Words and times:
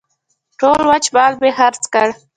ټول 0.59 0.83
وچ 0.89 1.05
مال 1.15 1.33
مې 1.41 1.51
خرڅ 1.57 1.83
کړ. 1.93 2.07